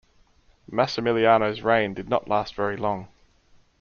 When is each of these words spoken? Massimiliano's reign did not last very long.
Massimiliano's 0.67 1.61
reign 1.61 1.93
did 1.93 2.09
not 2.09 2.27
last 2.27 2.55
very 2.55 2.75
long. 2.75 3.07